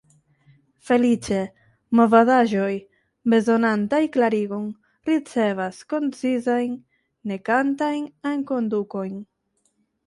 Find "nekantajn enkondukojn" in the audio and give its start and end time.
7.35-9.19